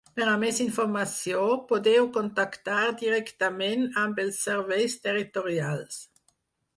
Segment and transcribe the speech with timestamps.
[0.17, 1.41] Per a més informació,
[1.71, 6.01] podeu contactar directament amb els Serveis Territorials.